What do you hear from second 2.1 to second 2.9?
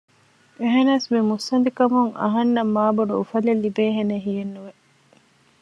އަހަންނަށް މާ